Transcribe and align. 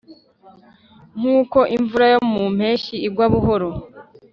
nkuko 1.17 1.59
imvura 1.75 2.05
yo 2.13 2.19
mu 2.31 2.43
mpeshyi 2.55 2.95
igwa 3.07 3.25
buhoro, 3.33 3.69